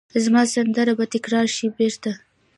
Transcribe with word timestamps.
زما 0.23 0.41
سندره 0.53 0.93
به 0.97 1.05
تکرار 1.13 1.45
شي 1.55 1.67
بیرته 1.77 2.11